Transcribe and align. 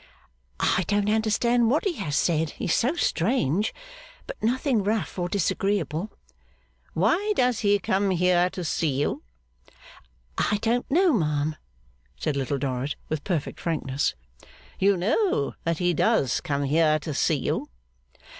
'I 0.59 0.85
don't 0.87 1.09
understand 1.11 1.69
what 1.69 1.83
he 1.85 1.93
has 1.97 2.15
said, 2.15 2.49
he 2.57 2.65
is 2.65 2.73
so 2.73 2.95
strange. 2.95 3.71
But 4.25 4.41
nothing 4.41 4.83
rough 4.83 5.19
or 5.19 5.29
disagreeable.' 5.29 6.11
'Why 6.95 7.33
does 7.35 7.59
he 7.59 7.77
come 7.77 8.09
here 8.09 8.49
to 8.49 8.63
see 8.65 8.99
you?' 8.99 9.21
'I 10.39 10.57
don't 10.63 10.89
know, 10.89 11.13
ma'am,' 11.13 11.55
said 12.17 12.35
Little 12.35 12.57
Dorrit, 12.57 12.95
with 13.09 13.23
perfect 13.23 13.59
frankness. 13.59 14.15
'You 14.79 14.97
know 14.97 15.53
that 15.65 15.77
he 15.77 15.93
does 15.93 16.41
come 16.41 16.63
here 16.63 16.97
to 16.97 17.13
see 17.13 17.35
you? 17.37 17.69